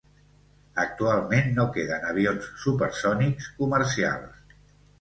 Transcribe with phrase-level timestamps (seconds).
[0.83, 4.61] Actualment no queden avions supersònics comercials.